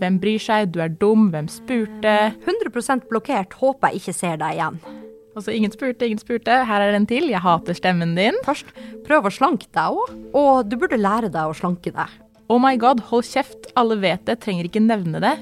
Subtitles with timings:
[0.00, 2.16] hvem bryr seg, du er dum, hvem spurte?
[2.40, 4.80] 100 blokkert, håper jeg ikke ser deg igjen.
[5.36, 6.56] Altså, ingen spurte, ingen spurte.
[6.66, 7.28] Her er en til.
[7.30, 8.36] Jeg hater stemmen din.
[8.46, 8.72] Først,
[9.06, 10.16] prøv å slanke deg òg.
[10.36, 12.18] Og du burde lære deg å slanke deg.
[12.50, 13.70] Oh my god, hold kjeft.
[13.78, 15.36] Alle vet det, trenger ikke nevne det.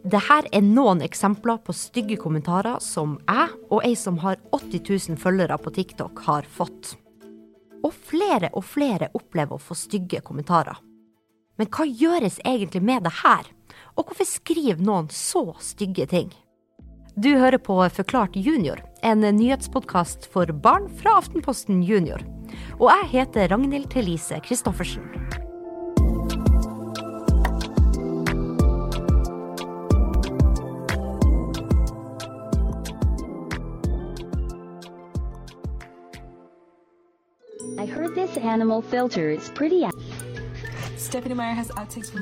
[0.00, 4.84] Det her er noen eksempler på stygge kommentarer som jeg og ei som har 80
[5.12, 6.94] 000 følgere på TikTok, har fått.
[7.84, 10.76] Og flere og flere opplever å få stygge kommentarer.
[11.60, 13.48] Men hva gjøres egentlig med det her?
[14.00, 16.30] Og hvorfor skriver noen så stygge ting?
[17.20, 22.24] Du hører på Forklart junior, en nyhetspodkast for barn fra Aftenposten Junior.
[22.78, 25.04] Og jeg heter Ragnhild Thelise Christoffersen.
[37.76, 39.84] I heard this animal filter is pretty.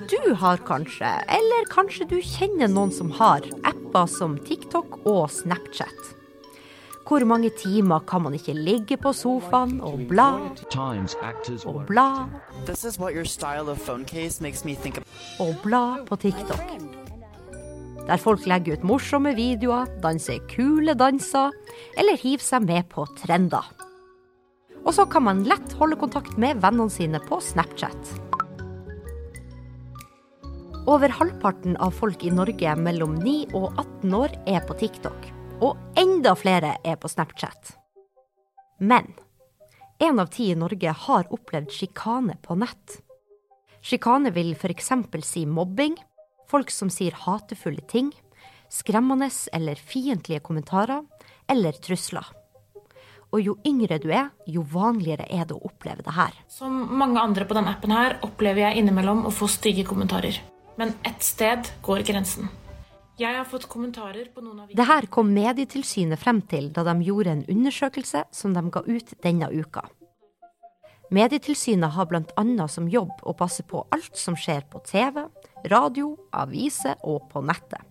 [0.08, 6.14] Du har kanskje, eller kanskje du kjenner noen som har, apper som TikTok og Snapchat.
[7.08, 10.28] Hvor mange timer kan man ikke ligge på sofaen og bla
[11.64, 12.28] og bla
[12.66, 15.04] This is what your style of phone case makes me think of.
[15.40, 16.76] og bla på TikTok?
[18.06, 21.50] Der folk legger ut morsomme videoer, danser kule danser
[21.98, 23.64] eller hiver seg med på trender.
[24.84, 28.14] Og så kan man lett holde kontakt med vennene sine på Snapchat.
[30.88, 35.26] Over halvparten av folk i Norge mellom 9 og 18 år er på TikTok.
[35.60, 37.74] Og enda flere er på Snapchat.
[38.80, 39.10] Men
[40.00, 42.96] én av ti i Norge har opplevd sjikane på nett.
[43.84, 44.90] Sjikane vil f.eks.
[45.28, 46.00] si mobbing,
[46.48, 48.08] folk som sier hatefulle ting,
[48.72, 51.04] skremmende eller fiendtlige kommentarer,
[51.52, 52.32] eller trusler.
[53.28, 56.32] Og jo yngre du er, jo vanligere er det å oppleve det her.
[56.48, 60.40] Som mange andre på denne appen her opplever jeg innimellom å få stygge kommentarer.
[60.78, 62.48] Men ett sted går grensen.
[63.18, 66.94] Jeg har fått kommentarer på noen av Det her kom Medietilsynet frem til da de
[67.02, 69.82] gjorde en undersøkelse som de ga ut denne uka.
[71.10, 72.68] Medietilsynet har bl.a.
[72.70, 75.24] som jobb å passe på alt som skjer på TV,
[75.66, 77.82] radio, aviser og på nettet.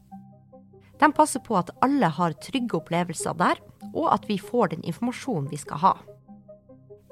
[0.98, 3.60] De passer på at alle har trygge opplevelser der,
[3.92, 5.96] og at vi får den informasjonen vi skal ha.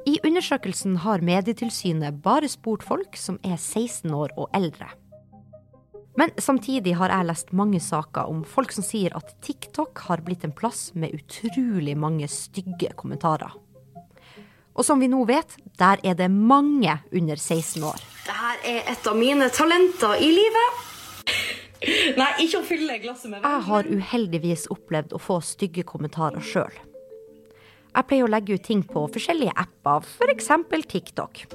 [0.07, 4.87] I undersøkelsen har Medietilsynet bare spurt folk som er 16 år og eldre.
[6.15, 10.45] Men samtidig har jeg lest mange saker om folk som sier at TikTok har blitt
[10.47, 13.51] en plass med utrolig mange stygge kommentarer.
[14.75, 18.01] Og som vi nå vet, der er det mange under 16 år.
[18.25, 20.81] Dette er et av mine talenter i livet.
[22.19, 26.75] Nei, ikke å fylle glasset med Jeg har uheldigvis opplevd å få stygge kommentarer sjøl.
[27.95, 30.49] Jeg pleier å legge ut ting på forskjellige apper, f.eks.
[30.91, 31.45] TikTok.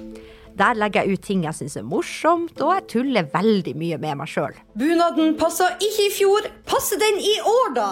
[0.58, 4.18] Der legger jeg ut ting jeg syns er morsomt, og jeg tuller veldig mye med
[4.20, 4.56] meg sjøl.
[4.78, 6.48] Bunaden passa ikke i fjor.
[6.68, 7.90] Passer den i år, da?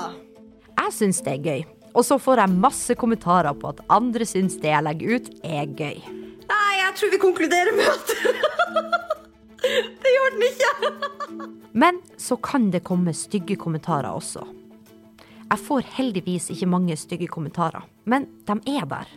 [0.79, 1.67] Jeg syns det er gøy.
[1.97, 5.67] Og så får jeg masse kommentarer på at andre syns det jeg legger ut, er
[5.67, 6.03] gøy.
[6.49, 8.15] Nei, jeg tror vi konkluderer med at
[10.03, 10.93] Det gjør den ikke.
[11.79, 14.45] Men så kan det komme stygge kommentarer også.
[15.49, 19.11] Jeg får heldigvis ikke mange stygge kommentarer, men de er der.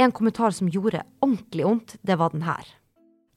[0.00, 2.64] En kommentar som gjorde ordentlig vondt, det var den her.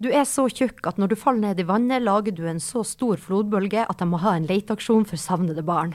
[0.03, 2.81] Du er så tjukk at når du faller ned i vannet, lager du en så
[2.88, 5.94] stor flodbølge at de må ha en leteaksjon for savnede barn.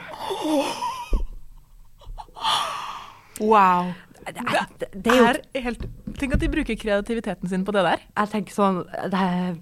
[3.40, 3.92] Wow.
[4.28, 5.84] Det, er- det, er jo er helt
[6.18, 8.00] Tenk at de bruker kreativiteten sin på det der.
[8.18, 8.80] Jeg tenker sånn,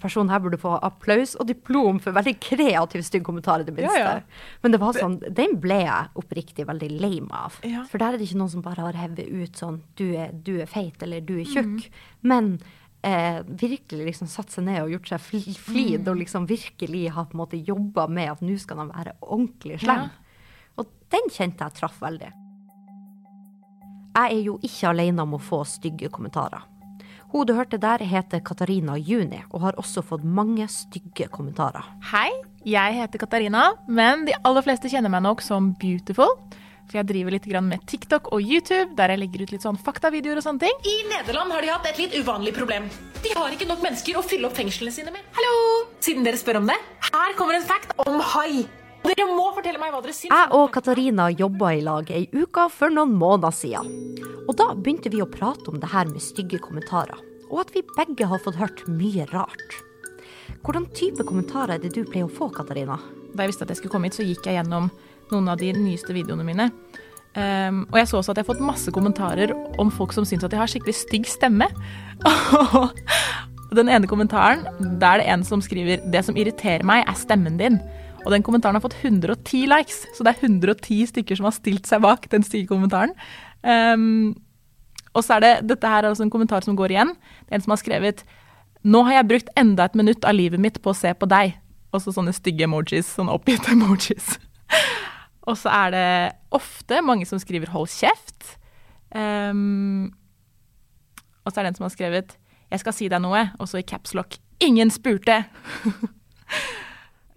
[0.00, 3.98] personen her burde få applaus og diplom for veldig kreativ stygg kommentar, i det minste.
[4.00, 4.56] Ja, ja.
[4.64, 7.58] Men det var sånn, den ble jeg oppriktig veldig lei meg av.
[7.66, 7.84] Ja.
[7.90, 10.54] For der er det ikke noen som bare har hevet ut sånn, du er, du
[10.64, 11.86] er feit, eller du er tjukk.
[11.90, 12.00] Mm.
[12.32, 12.50] Men
[13.06, 16.08] eh, virkelig liksom satt seg ned og gjort seg fl- flid, Mm.
[16.10, 19.80] og liksom virkelig har på en måte jobba med at nå skal de være ordentlig
[19.84, 20.08] slem.
[20.80, 22.32] Og den kjente jeg traff veldig.
[24.16, 26.62] Jeg er jo ikke alene om å få stygge kommentarer.
[27.34, 31.84] Hun du hørte der, heter Katarina Juni, og har også fått mange stygge kommentarer.
[32.14, 32.30] Hei,
[32.64, 36.32] jeg heter Katarina, men de aller fleste kjenner meg nok som Beautiful.
[36.86, 40.40] For jeg driver litt med TikTok og YouTube, der jeg legger ut litt sånn faktavideoer
[40.40, 40.80] og sånne ting.
[40.86, 42.88] I Nederland har de hatt et litt uvanlig problem.
[43.20, 45.28] De har ikke nok mennesker å fylle opp fengslene sine med.
[45.36, 45.60] Hallo!
[46.00, 46.80] Siden dere spør om det,
[47.10, 48.64] her kommer en fact om hai.
[49.16, 50.28] Dere må fortelle meg hva dere syns.
[50.28, 53.88] Jeg og Katarina jobba i lag ei uke for noen måneder siden.
[54.46, 57.18] Og da begynte vi å prate om det her med stygge kommentarer,
[57.48, 59.80] og at vi begge har fått hørt mye rart.
[60.66, 62.98] Hvordan type kommentarer er det du pleier å få, Katarina?
[63.32, 64.90] Da jeg visste at jeg skulle komme hit, så gikk jeg gjennom
[65.32, 66.70] noen av de nyeste videoene mine.
[67.36, 70.44] Um, og jeg så også at jeg har fått masse kommentarer om folk som syns
[70.46, 71.68] at jeg har skikkelig stygg stemme.
[73.66, 74.62] Og den ene kommentaren,
[75.00, 77.80] da er det en som skriver 'Det som irriterer meg, er stemmen din'.
[78.26, 81.86] Og den kommentaren har fått 110 likes, så det er 110 stykker som har stilt
[81.86, 83.14] seg bak den stygge kommentaren.
[83.62, 84.34] Um,
[85.14, 87.14] og så er det, dette her er altså en kommentar som går igjen.
[87.46, 88.26] Det er en som har skrevet
[88.86, 91.54] 'Nå har jeg brukt enda et minutt av livet mitt på å se på deg'.
[91.92, 94.38] Og så sånne stygge emojis, sånne oppgitte emojis.
[95.48, 98.58] og så er det ofte mange som skriver 'hold kjeft'.
[99.14, 100.12] Um,
[101.44, 102.36] og så er det en som har skrevet
[102.70, 105.44] 'Jeg skal si deg noe', og så i capslock 'Ingen spurte'.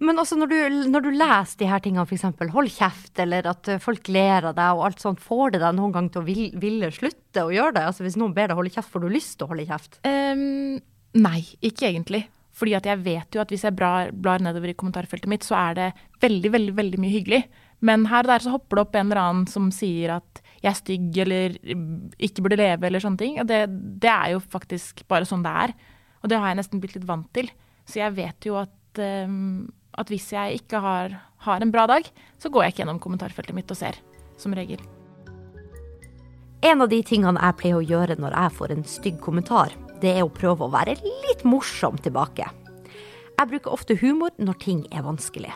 [0.00, 0.58] Men også når du,
[0.88, 2.24] når du leser de her tingene, f.eks.
[2.54, 5.76] hold kjeft, eller at eh, folk ler av deg og alt sånt, får det deg
[5.76, 7.86] noen gang til å vil, ville slutte å gjøre det?
[7.90, 9.98] Altså Hvis noen ber deg holde kjeft, får du lyst til å holde kjeft?
[10.08, 10.78] Um,
[11.20, 12.24] nei, ikke egentlig.
[12.56, 15.58] Fordi at jeg vet jo at hvis jeg blar, blar nedover i kommentarfeltet mitt, så
[15.58, 15.90] er det
[16.24, 17.42] veldig, veldig, veldig mye hyggelig.
[17.84, 20.68] Men her og der så hopper det opp en eller annen som sier at jeg
[20.68, 21.54] er stygg eller
[22.20, 23.38] ikke burde leve eller sånne ting.
[23.40, 23.62] Og det,
[24.02, 25.76] det er jo faktisk bare sånn det er.
[26.20, 27.48] Og det har jeg nesten blitt litt vant til.
[27.88, 31.16] Så jeg vet jo at um, at hvis jeg ikke har,
[31.46, 32.06] har, en bra dag,
[32.38, 33.98] så går jeg ikke gjennom kommentarfeltet mitt og ser,
[34.40, 34.80] som regel.
[36.62, 40.12] En av de tingene jeg pleier å gjøre når jeg får en stygg kommentar, det
[40.16, 42.46] er å prøve å være litt morsom tilbake.
[43.40, 45.52] Jeg bruker ofte humor når ting er vanskelig.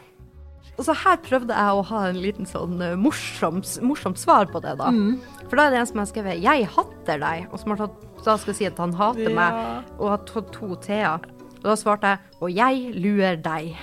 [0.75, 4.63] Og så her prøvde jeg å ha en liten sånn morsomt morsom, morsomt svar på
[4.65, 4.91] det, da.
[4.91, 5.21] Mm.
[5.45, 8.25] For da er det en som har skrevet 'Jeg hatter deg', og som har tatt,
[8.25, 9.37] da skal si at han hater ja.
[9.37, 11.21] meg, og har tatt to t-er.
[11.61, 13.77] Og da svarte jeg 'Og jeg luer deg'.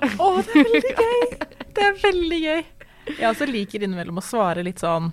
[0.00, 1.24] Å, oh, det er veldig gøy!
[1.70, 2.62] Det er veldig gøy.
[3.10, 5.10] Jeg også liker innimellom å svare litt sånn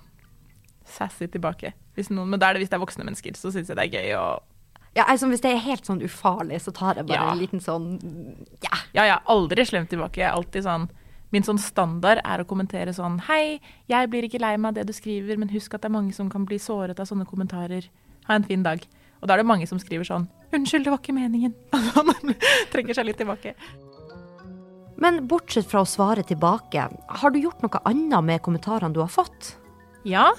[0.88, 1.74] sassy tilbake.
[1.96, 3.88] Hvis noen, men da er det hvis det er voksne mennesker, så syns jeg det
[3.88, 4.28] er gøy å
[4.96, 7.32] ja, altså Hvis det er helt sånn ufarlig, så tar jeg bare ja.
[7.32, 7.84] en liten sånn
[8.64, 8.78] ja.
[8.96, 9.18] Ja, ja.
[9.30, 10.18] Aldri slemt tilbake.
[10.18, 10.88] Jeg er alltid sånn
[11.30, 13.60] Min sånn standard er å kommentere sånn Hei,
[13.92, 16.16] jeg blir ikke lei meg av det du skriver, men husk at det er mange
[16.16, 17.86] som kan bli såret av sånne kommentarer.
[18.26, 18.82] Ha en fin dag.
[19.20, 20.26] Og da er det mange som skriver sånn
[20.56, 21.52] Unnskyld, det var ikke meningen.
[22.72, 23.52] trekker seg litt tilbake.
[24.98, 29.12] Men bortsett fra å svare tilbake, har du gjort noe annet med kommentarene du har
[29.12, 29.52] fått?
[30.08, 30.32] Ja,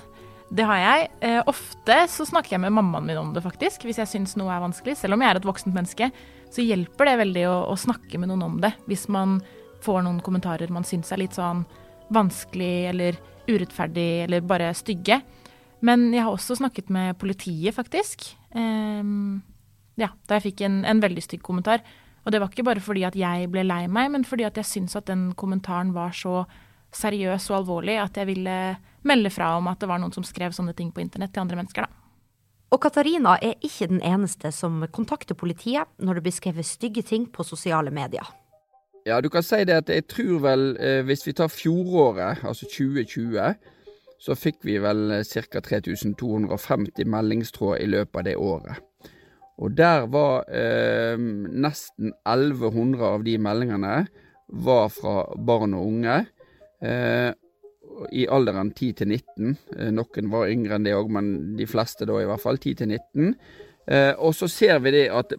[0.52, 1.08] det har jeg.
[1.24, 3.86] Eh, ofte så snakker jeg med mammaen min om det, faktisk.
[3.88, 4.98] Hvis jeg syns noe er vanskelig.
[5.00, 6.10] Selv om jeg er et voksent menneske,
[6.52, 8.74] så hjelper det veldig å, å snakke med noen om det.
[8.90, 9.38] Hvis man
[9.86, 11.64] får noen kommentarer man syns er litt sånn
[12.12, 15.22] vanskelig eller urettferdig eller bare stygge.
[15.86, 18.28] Men jeg har også snakket med politiet, faktisk.
[18.52, 19.08] Eh,
[20.04, 21.86] ja, da jeg fikk en, en veldig stygg kommentar.
[22.30, 24.68] Og det var ikke bare fordi at jeg ble lei meg, men fordi at jeg
[24.70, 26.44] syntes at den kommentaren var så
[26.94, 28.58] seriøs og alvorlig at jeg ville
[29.10, 31.58] melde fra om at det var noen som skrev sånne ting på internett til andre
[31.58, 31.96] mennesker, da.
[32.70, 37.26] Og Katarina er ikke den eneste som kontakter politiet når det blir skrevet stygge ting
[37.34, 38.30] på sosiale medier.
[39.10, 42.70] Ja, du kan si det at jeg tror vel, eh, hvis vi tar fjoråret, altså
[42.70, 43.58] 2020,
[44.22, 45.64] så fikk vi vel ca.
[45.66, 48.86] 3250 meldingstråd i løpet av det året.
[49.60, 53.96] Og der var eh, nesten 1100 av de meldingene
[54.66, 56.20] var fra barn og unge.
[56.82, 57.32] Eh,
[58.16, 59.58] I alderen 10 til 19.
[59.76, 62.80] Eh, noen var yngre enn det òg, men de fleste da i hvert fall 10
[62.80, 63.36] til 19.
[63.90, 65.36] Eh, og så ser vi det at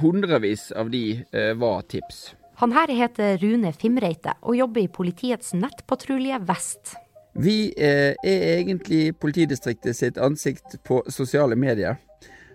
[0.00, 2.30] hundrevis av de eh, var tips.
[2.60, 6.96] Han her heter Rune Fimreite og jobber i politiets nettpatrulje Vest.
[7.38, 12.00] Vi eh, er egentlig politidistriktet sitt ansikt på sosiale medier.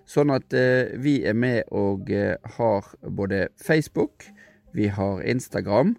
[0.06, 4.28] Sånn at eh, vi er med og eh, har både Facebook,
[4.76, 5.96] vi har Instagram,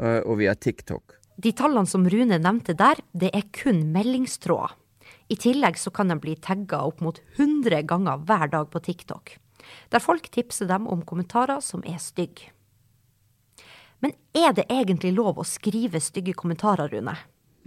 [0.00, 1.18] eh, og vi har TikTok.
[1.40, 4.76] De tallene som Rune nevnte der, det er kun meldingstråder.
[5.30, 9.36] I tillegg så kan de bli tagga opp mot 100 ganger hver dag på TikTok,
[9.92, 12.50] der folk tipser dem om kommentarer som er stygge.
[14.00, 17.14] Men er det egentlig lov å skrive stygge kommentarer, Rune?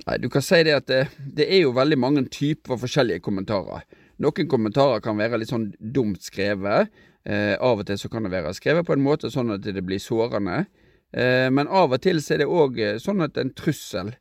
[0.03, 1.03] Nei, du kan si det at det,
[1.37, 3.85] det er jo veldig mange typer forskjellige kommentarer.
[4.21, 6.91] Noen kommentarer kan være litt sånn dumt skrevet.
[7.25, 9.85] Eh, av og til så kan det være skrevet på en måte sånn at det
[9.85, 10.65] blir sårende.
[11.13, 14.13] Eh, men av og til så er det òg eh, sånn at en trussel,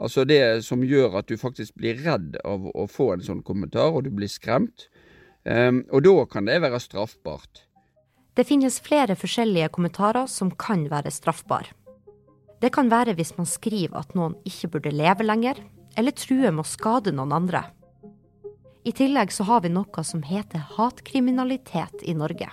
[0.00, 3.92] altså det som gjør at du faktisk blir redd av å få en sånn kommentar,
[3.92, 4.88] og du blir skremt.
[5.44, 7.64] Eh, og da kan det være straffbart.
[8.34, 11.70] Det finnes flere forskjellige kommentarer som kan være straffbare.
[12.62, 15.58] Det kan være hvis man skriver at noen ikke burde leve lenger,
[15.98, 17.62] eller truer med å skade noen andre.
[18.84, 22.50] I tillegg så har vi noe som heter hatkriminalitet i Norge.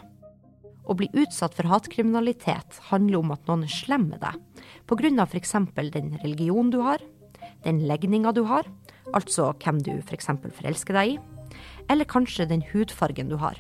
[0.88, 4.38] Å bli utsatt for hatkriminalitet handler om at noen er slem med deg,
[4.88, 5.26] pga.
[5.26, 5.52] f.eks.
[5.92, 7.04] den religion du har,
[7.66, 8.64] den legninga du har,
[9.12, 10.32] altså hvem du f.eks.
[10.32, 11.20] For forelsker deg i,
[11.92, 13.60] eller kanskje den hudfargen du har.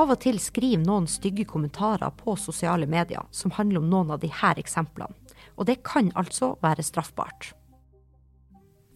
[0.00, 4.24] Av og til skriver noen stygge kommentarer på sosiale medier som handler om noen av
[4.24, 5.12] disse eksemplene,
[5.60, 7.52] og det kan altså være straffbart.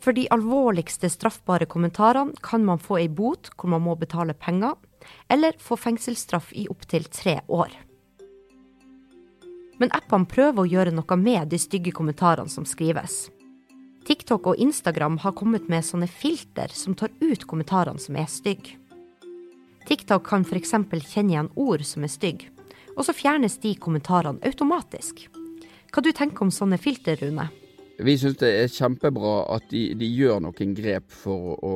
[0.01, 4.79] For de alvorligste straffbare kommentarene kan man få ei bot hvor man må betale penger,
[5.29, 7.75] eller få fengselsstraff i opptil tre år.
[9.81, 13.29] Men appene prøver å gjøre noe med de stygge kommentarene som skrives.
[14.09, 18.77] TikTok og Instagram har kommet med sånne filter som tar ut kommentarene som er stygge.
[19.89, 20.75] TikTok kan f.eks.
[21.13, 22.49] kjenne igjen ord som er stygge,
[22.97, 25.27] og så fjernes de kommentarene automatisk.
[25.91, 27.49] Hva du tenker om sånne filter, Rune?
[28.01, 31.75] Vi syns det er kjempebra at de, de gjør noen grep for å,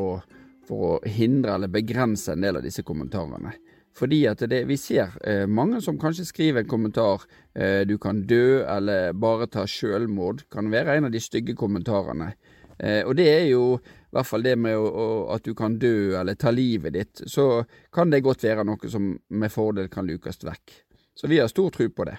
[0.64, 3.52] for å, hindre eller begrense en del av disse kommentarene.
[3.94, 8.24] Fordi at det, vi ser eh, mange som kanskje skriver en kommentar eh, 'du kan
[8.26, 12.32] dø' eller 'bare ta sjølmord', kan være en av de stygge kommentarene.
[12.78, 15.78] Eh, og det er jo i hvert fall det med å, å, at du kan
[15.78, 17.22] dø eller ta livet ditt.
[17.26, 20.74] Så kan det godt være noe som med fordel kan lukes vekk.
[21.14, 22.18] Så vi har stor tro på det.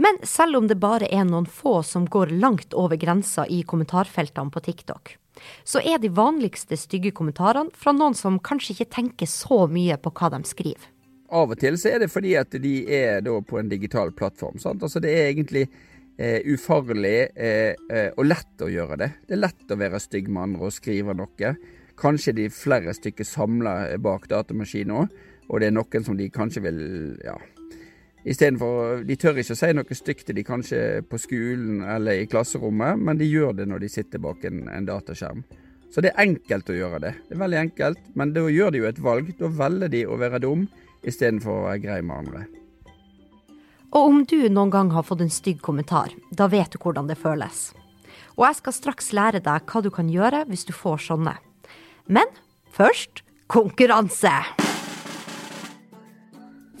[0.00, 4.48] Men selv om det bare er noen få som går langt over grensa i kommentarfeltene
[4.54, 5.12] på TikTok,
[5.64, 10.12] så er de vanligste stygge kommentarene fra noen som kanskje ikke tenker så mye på
[10.16, 10.88] hva de skriver.
[11.36, 14.56] Av og til så er det fordi at de er på en digital plattform.
[14.58, 14.80] Sant?
[14.82, 19.12] Altså det er egentlig eh, ufarlig eh, eh, og lett å gjøre det.
[19.28, 21.54] Det er lett å være stygg med andre og skrive noe.
[22.00, 25.16] Kanskje de flere stykker samla bak datamaskinen òg,
[25.52, 26.84] og det er noen som de kanskje vil
[27.20, 27.36] ja,
[28.24, 32.28] Istedenfor De tør ikke å si noe stygt til de kanskje på skolen eller i
[32.28, 35.42] klasserommet, men de gjør det når de sitter bak en, en dataskjerm.
[35.90, 37.14] Så det er enkelt å gjøre det.
[37.26, 39.32] Det er veldig enkelt, men da gjør de jo et valg.
[39.40, 40.68] Da velger de å være dum
[41.00, 42.44] istedenfor å være grei med andre.
[43.90, 47.18] Og om du noen gang har fått en stygg kommentar, da vet du hvordan det
[47.18, 47.70] føles.
[48.38, 51.34] Og jeg skal straks lære deg hva du kan gjøre hvis du får sånne.
[52.06, 52.30] Men
[52.76, 54.69] først konkurranse!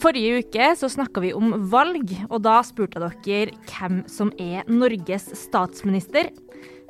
[0.00, 5.26] Forrige uke så snakka vi om valg, og da spurte dere hvem som er Norges
[5.36, 6.30] statsminister.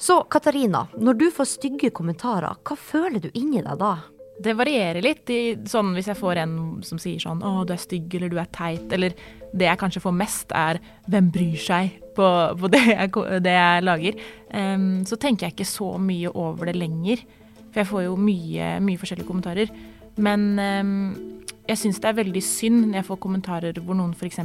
[0.00, 4.15] Så Katarina, når du får stygge kommentarer, hva føler du inni deg da?
[4.42, 5.30] Det varierer litt.
[5.32, 8.38] I, sånn Hvis jeg får en som sier sånn 'Å, du er stygg', eller 'du
[8.38, 9.14] er teit', eller
[9.56, 12.28] det jeg kanskje får mest, er 'Hvem bryr seg?' på,
[12.60, 13.12] på det, jeg,
[13.44, 14.20] det, jeg, lager.
[14.52, 17.22] Um, så tenker jeg ikke så mye over det lenger.
[17.70, 19.72] For jeg får jo mye, mye forskjellige kommentarer.
[20.16, 24.40] Men um, jeg syns det er veldig synd når jeg får kommentarer hvor noen f.eks.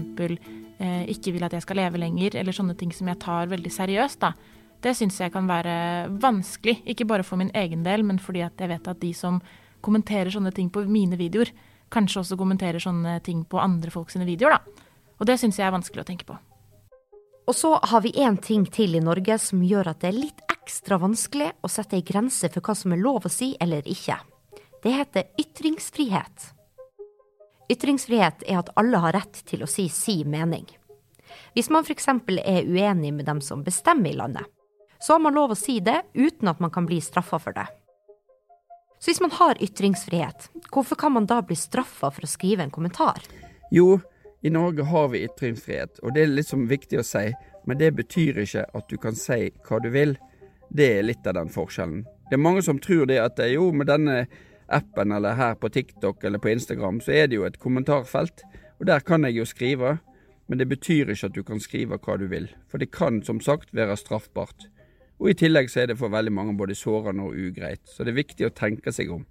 [0.81, 3.71] Uh, ikke vil at jeg skal leve lenger, eller sånne ting som jeg tar veldig
[3.71, 4.21] seriøst.
[4.23, 4.33] da.
[4.81, 6.81] Det syns jeg kan være vanskelig.
[6.89, 9.37] Ikke bare for min egen del, men fordi at jeg vet at de som
[9.83, 11.51] kommenterer sånne ting på mine videoer,
[11.91, 14.87] kanskje også kommenterer sånne ting på andre folk sine videoer, da.
[15.21, 16.37] Og det syns jeg er vanskelig å tenke på.
[17.49, 20.41] Og så har vi én ting til i Norge som gjør at det er litt
[20.53, 24.17] ekstra vanskelig å sette ei grense for hva som er lov å si eller ikke.
[24.81, 26.47] Det heter ytringsfrihet.
[27.71, 30.65] Ytringsfrihet er at alle har rett til å si si mening.
[31.55, 32.07] Hvis man f.eks.
[32.07, 34.47] er uenig med dem som bestemmer i landet,
[35.01, 37.65] så har man lov å si det uten at man kan bli straffa for det.
[39.01, 42.73] Så hvis man har ytringsfrihet, hvorfor kan man da bli straffa for å skrive en
[42.73, 43.23] kommentar?
[43.73, 43.95] Jo,
[44.45, 47.31] i Norge har vi ytringsfrihet, og det er liksom viktig å si,
[47.65, 50.13] men det betyr ikke at du kan si hva du vil.
[50.69, 52.03] Det er litt av den forskjellen.
[52.29, 54.27] Det er mange som tror det at jo, med denne
[54.69, 58.45] appen eller her på TikTok eller på Instagram, så er det jo et kommentarfelt,
[58.77, 59.95] og der kan jeg jo skrive,
[60.45, 63.41] men det betyr ikke at du kan skrive hva du vil, for det kan som
[63.41, 64.69] sagt være straffbart.
[65.21, 67.83] Og i tillegg så er det for veldig mange både sårende og ugreit.
[67.85, 69.27] Så det er viktig å tenke seg om.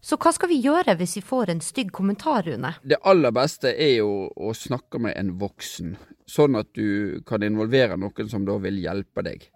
[0.00, 2.76] Så hva skal vi gjøre hvis vi får en stygg kommentar, Rune?
[2.86, 5.96] Det aller beste er jo å snakke med en voksen,
[6.30, 9.48] sånn at du kan involvere noen som da vil hjelpe deg.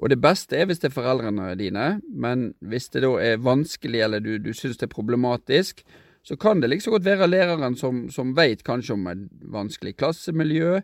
[0.00, 4.04] Og det beste er hvis det er foreldrene dine, men hvis det da er vanskelig
[4.06, 5.82] eller du, du syns det er problematisk,
[6.24, 10.80] så kan det liksom godt være læreren som, som veit kanskje om et vanskelig klassemiljø,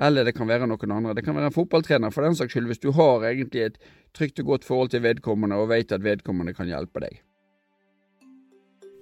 [0.00, 1.14] eller det kan være noen andre.
[1.14, 3.76] Det kan være en fotballtrener for den saks skyld, hvis du har egentlig et
[4.16, 7.20] trygt og godt forhold til vedkommende og vet at vedkommende kan hjelpe deg.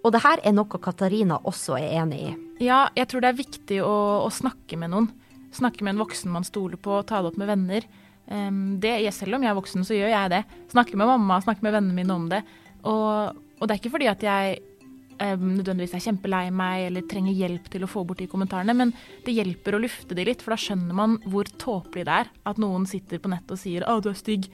[0.01, 2.31] Og det her er noe Katarina også er enig i.
[2.65, 5.11] Ja, jeg tror det er viktig å, å snakke med noen.
[5.55, 7.87] Snakke med en voksen man stoler på, ta det opp med venner.
[8.31, 10.43] Um, det, selv om jeg er voksen, så gjør jeg det.
[10.73, 12.41] Snakke med mamma, snakke med vennene mine om det.
[12.87, 14.61] Og, og det er ikke fordi at jeg
[15.21, 18.95] eh, nødvendigvis er kjempelei meg eller trenger hjelp til å få bort de kommentarene, men
[19.27, 22.61] det hjelper å lufte de litt, for da skjønner man hvor tåpelig det er at
[22.63, 24.51] noen sitter på nettet og sier 'Å, du er stygg'.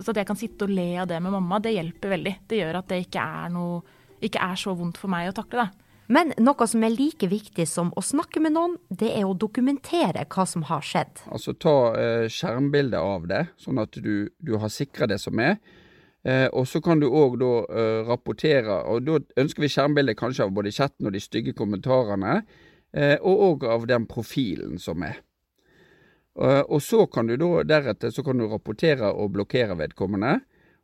[0.00, 2.34] Så at jeg kan sitte og le av det med mamma, det hjelper veldig.
[2.48, 3.82] Det gjør at det ikke er, noe,
[4.20, 5.90] ikke er så vondt for meg å takle, da.
[6.10, 10.24] Men noe som er like viktig som å snakke med noen, det er å dokumentere
[10.26, 11.22] hva som har skjedd.
[11.30, 15.60] Altså ta eh, skjermbilde av det, sånn at du, du har sikra det som er.
[16.24, 20.44] Eh, og så kan du òg da eh, rapportere, og da ønsker vi skjermbilde kanskje
[20.44, 22.42] av både chatten og de stygge kommentarene,
[22.92, 25.22] eh, og òg av den profilen som er.
[26.40, 30.38] Eh, og så kan du da deretter så kan du rapportere og blokkere vedkommende.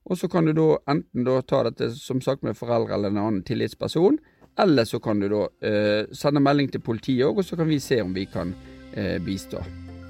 [0.07, 3.23] Og så kan du da enten da ta dette som sagt med foreldre eller en
[3.23, 4.21] annen tillitsperson,
[4.59, 7.81] eller så kan du da eh, sende melding til politiet òg, og så kan vi
[7.83, 8.55] se om vi kan
[8.95, 9.61] eh, bistå.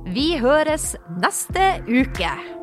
[0.06, 2.59] Vi høres neste uke.